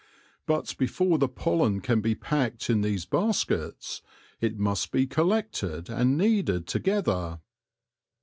But 0.47 0.75
before 0.79 1.19
the 1.19 1.27
pollen 1.27 1.79
can 1.79 2.01
be 2.01 2.15
packed 2.15 2.71
in 2.71 2.81
these 2.81 3.05
baskets 3.05 4.01
it 4.39 4.57
must 4.57 4.91
be 4.91 5.05
collected 5.05 5.91
and 5.91 6.17
kneaded 6.17 6.65
to 6.69 6.79
gether. 6.79 7.39